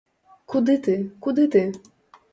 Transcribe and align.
Куды 0.53 0.77
ты, 0.89 0.95
куды 1.27 1.47
ты? 1.57 1.63